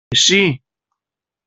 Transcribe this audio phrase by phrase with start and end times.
[0.15, 0.41] Εσύ!